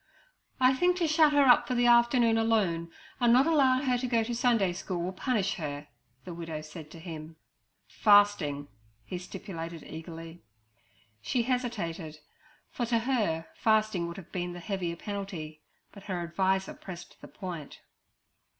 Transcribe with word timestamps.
'I 0.59 0.73
think 0.77 0.97
to 0.97 1.07
shut 1.07 1.31
her 1.31 1.43
up 1.45 1.67
for 1.67 1.75
the 1.75 1.85
afternoon 1.85 2.35
alone, 2.39 2.89
and 3.19 3.31
not 3.31 3.45
allow 3.45 3.83
her 3.83 3.99
to 3.99 4.07
go 4.07 4.23
to 4.23 4.33
Sunday 4.33 4.73
school, 4.73 4.99
will 4.99 5.11
punish 5.13 5.57
her' 5.57 5.89
the 6.25 6.33
widow 6.33 6.61
said 6.61 6.89
to 6.89 6.99
him. 6.99 7.35
'Fasting' 7.87 8.67
stipulated 9.15 9.83
he 9.83 9.97
eagerly. 9.97 10.41
She 11.21 11.43
hesitated, 11.43 12.17
for 12.71 12.87
to 12.87 12.97
her 12.97 13.45
fasting 13.53 14.07
would 14.07 14.17
have 14.17 14.31
been 14.31 14.53
the 14.53 14.59
heavier 14.59 14.95
penalty; 14.95 15.61
but 15.91 16.05
her 16.05 16.23
adviser 16.23 16.73
pressed 16.73 17.17
the 17.21 17.27
point. 17.27 17.81